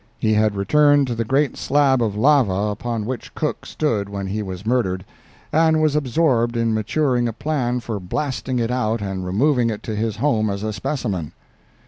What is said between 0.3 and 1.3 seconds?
had returned to the